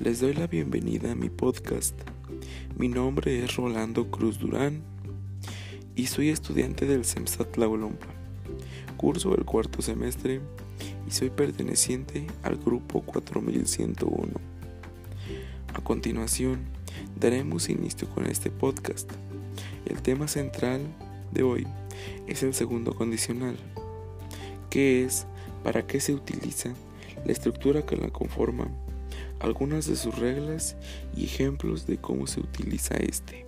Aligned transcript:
Les 0.00 0.20
doy 0.20 0.34
la 0.34 0.46
bienvenida 0.46 1.10
a 1.10 1.14
mi 1.16 1.28
podcast. 1.28 1.96
Mi 2.78 2.86
nombre 2.86 3.42
es 3.42 3.56
Rolando 3.56 4.08
Cruz 4.08 4.38
Durán 4.38 4.84
y 5.96 6.06
soy 6.06 6.28
estudiante 6.28 6.86
del 6.86 7.04
CEMSAT 7.04 7.58
Olompa. 7.58 8.06
Curso 8.96 9.34
el 9.34 9.44
cuarto 9.44 9.82
semestre 9.82 10.40
y 11.08 11.10
soy 11.10 11.30
perteneciente 11.30 12.28
al 12.44 12.56
grupo 12.56 13.00
4101. 13.00 14.32
A 15.74 15.80
continuación, 15.82 16.60
daremos 17.18 17.68
inicio 17.68 18.08
con 18.10 18.26
este 18.26 18.52
podcast. 18.52 19.10
El 19.86 20.02
tema 20.02 20.28
central 20.28 20.82
de 21.32 21.42
hoy 21.42 21.66
es 22.28 22.44
el 22.44 22.54
segundo 22.54 22.94
condicional, 22.94 23.56
que 24.70 25.04
es 25.04 25.26
para 25.64 25.84
qué 25.84 25.98
se 25.98 26.14
utiliza 26.14 26.74
la 27.24 27.32
estructura 27.32 27.84
que 27.86 27.96
la 27.96 28.10
conforma, 28.10 28.68
algunas 29.40 29.86
de 29.86 29.96
sus 29.96 30.18
reglas 30.18 30.76
y 31.16 31.24
ejemplos 31.24 31.86
de 31.86 31.98
cómo 31.98 32.26
se 32.26 32.40
utiliza 32.40 32.96
este. 32.96 33.46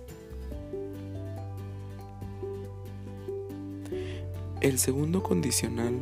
El 4.61 4.79
segundo 4.79 5.21
condicional 5.21 5.93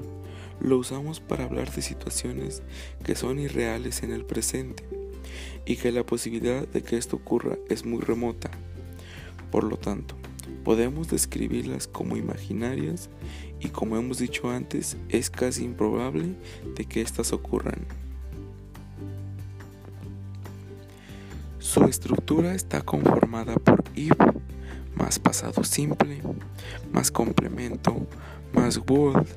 lo 0.61 0.77
usamos 0.77 1.19
para 1.19 1.43
hablar 1.43 1.71
de 1.71 1.81
situaciones 1.81 2.63
que 3.03 3.15
son 3.15 3.39
irreales 3.39 4.01
en 4.03 4.11
el 4.11 4.25
presente 4.25 4.83
y 5.65 5.75
que 5.75 5.91
la 5.91 6.05
posibilidad 6.05 6.67
de 6.67 6.81
que 6.81 6.97
esto 6.97 7.17
ocurra 7.17 7.57
es 7.69 7.85
muy 7.85 8.01
remota. 8.01 8.49
Por 9.51 9.65
lo 9.65 9.77
tanto, 9.77 10.15
podemos 10.63 11.09
describirlas 11.09 11.87
como 11.87 12.17
imaginarias 12.17 13.09
y 13.59 13.69
como 13.69 13.97
hemos 13.97 14.19
dicho 14.19 14.49
antes, 14.49 14.97
es 15.09 15.29
casi 15.29 15.63
improbable 15.63 16.35
de 16.75 16.85
que 16.85 17.01
éstas 17.01 17.33
ocurran. 17.33 17.85
Su 21.59 21.83
estructura 21.85 22.53
está 22.53 22.81
conformada 22.81 23.55
por 23.55 23.83
if 23.95 24.13
más 24.95 25.19
pasado 25.19 25.63
simple, 25.63 26.21
más 26.91 27.11
complemento, 27.11 28.07
más 28.53 28.79
would, 28.87 29.27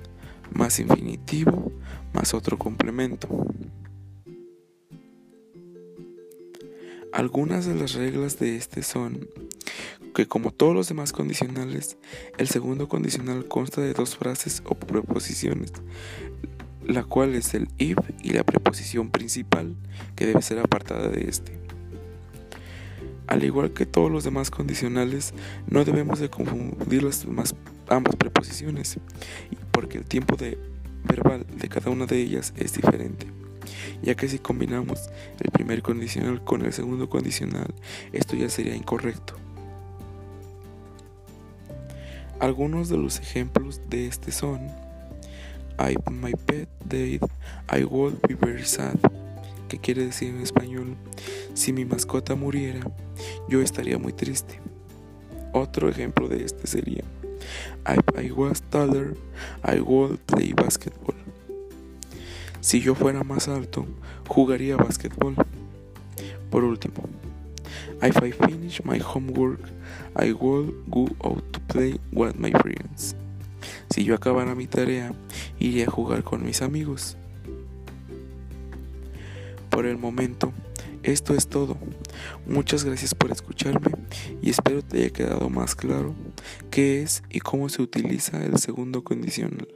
más 0.53 0.79
infinitivo, 0.79 1.73
más 2.13 2.35
otro 2.35 2.59
complemento. 2.59 3.29
Algunas 7.13 7.67
de 7.67 7.75
las 7.75 7.95
reglas 7.95 8.39
de 8.39 8.57
este 8.57 8.83
son 8.83 9.29
que 10.19 10.27
como 10.27 10.51
todos 10.51 10.75
los 10.75 10.89
demás 10.89 11.13
condicionales, 11.13 11.97
el 12.39 12.49
segundo 12.49 12.89
condicional 12.89 13.47
consta 13.47 13.83
de 13.83 13.93
dos 13.93 14.17
frases 14.17 14.65
o 14.65 14.75
preposiciones, 14.75 15.73
la 16.85 17.05
cual 17.05 17.37
es 17.37 17.55
el 17.55 17.69
if 17.79 17.99
y 18.21 18.33
la 18.33 18.43
preposición 18.43 19.11
principal, 19.11 19.77
que 20.17 20.27
debe 20.27 20.43
ser 20.43 20.59
apartada 20.59 21.07
de 21.07 21.29
este. 21.29 21.57
Al 23.29 23.45
igual 23.45 23.73
que 23.73 23.87
todos 23.87 24.11
los 24.11 24.25
demás 24.25 24.51
condicionales, 24.51 25.35
no 25.69 25.85
debemos 25.85 26.19
de 26.19 26.29
confundir 26.29 27.05
las 27.05 27.25
ambas 27.87 28.17
preposiciones, 28.17 28.99
porque 29.71 29.99
el 29.99 30.05
tiempo 30.05 30.37
verbal 31.05 31.47
de 31.49 31.69
cada 31.69 31.93
una 31.93 32.07
de 32.07 32.21
ellas 32.21 32.53
es 32.57 32.73
diferente 32.73 33.29
ya 34.03 34.15
que 34.15 34.29
si 34.29 34.39
combinamos 34.39 35.11
el 35.41 35.51
primer 35.51 35.83
condicional 35.83 36.43
con 36.43 36.65
el 36.65 36.73
segundo 36.73 37.09
condicional, 37.09 37.73
esto 38.13 38.35
ya 38.35 38.49
sería 38.49 38.75
incorrecto. 38.75 39.35
Algunos 42.41 42.89
de 42.89 42.97
los 42.97 43.19
ejemplos 43.19 43.81
de 43.91 44.07
este 44.07 44.31
son 44.31 44.61
I 45.79 45.97
my 46.11 46.33
pet 46.47 46.69
died, 46.89 47.23
I 47.69 47.85
would 47.85 48.21
be 48.29 48.35
very 48.35 48.65
sad, 48.65 48.97
que 49.69 49.79
quiere 49.79 50.07
decir 50.07 50.31
en 50.31 50.41
español, 50.41 50.97
si 51.55 51.73
mi 51.73 51.85
mascota 51.85 52.37
muriera, 52.37 52.81
yo 53.49 53.61
estaría 53.61 53.99
muy 53.99 54.13
triste. 54.13 54.61
Otro 55.53 55.89
ejemplo 55.89 56.29
de 56.29 56.45
este 56.45 56.67
sería 56.67 57.03
If 57.87 58.21
I 58.21 58.31
was 58.31 58.63
taller, 58.63 59.17
I 59.65 59.81
would 59.81 60.19
play 60.27 60.53
basketball. 60.53 61.17
Si 62.61 62.81
yo 62.81 62.95
fuera 62.95 63.25
más 63.25 63.49
alto, 63.49 63.87
jugaría 64.29 64.77
basketball. 64.77 65.35
Por 66.51 66.65
último, 66.65 67.03
If 68.01 68.23
I 68.23 68.31
finish 68.31 68.85
my 68.85 68.99
homework, 68.99 69.61
I 70.15 70.33
will 70.33 70.73
go 70.89 71.09
out 71.25 71.43
to 71.53 71.61
play 71.67 71.99
with 72.13 72.37
my 72.39 72.53
friends. 72.53 73.17
Si 73.91 74.05
yo 74.05 74.15
acabara 74.15 74.55
mi 74.55 74.67
tarea, 74.67 75.13
iría 75.59 75.87
a 75.87 75.91
jugar 75.91 76.23
con 76.23 76.45
mis 76.45 76.63
amigos. 76.63 77.17
Por 79.69 79.87
el 79.87 79.99
momento, 79.99 80.53
esto 81.03 81.35
es 81.35 81.49
todo. 81.49 81.77
Muchas 82.47 82.85
gracias 82.85 83.15
por 83.15 83.33
escucharme 83.33 83.91
y 84.43 84.51
espero 84.51 84.83
te 84.83 84.99
haya 84.99 85.11
quedado 85.11 85.51
más 85.51 85.75
claro 85.75 86.15
qué 86.71 87.03
es 87.03 87.23
y 87.31 87.41
cómo 87.41 87.69
se 87.69 87.83
utiliza 87.83 88.45
el 88.45 88.59
segundo 88.59 89.03
condicional. 89.03 89.67